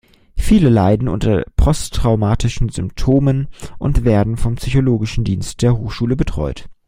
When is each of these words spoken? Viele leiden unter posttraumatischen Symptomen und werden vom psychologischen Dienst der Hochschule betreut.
Viele 0.35 0.69
leiden 0.69 1.07
unter 1.07 1.43
posttraumatischen 1.57 2.69
Symptomen 2.69 3.49
und 3.77 4.03
werden 4.03 4.35
vom 4.35 4.55
psychologischen 4.55 5.23
Dienst 5.23 5.61
der 5.61 5.77
Hochschule 5.77 6.15
betreut. 6.15 6.65